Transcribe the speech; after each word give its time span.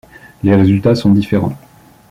Les 0.41 0.55
résultats 0.55 0.95
sont 0.95 1.11
différents. 1.11 1.55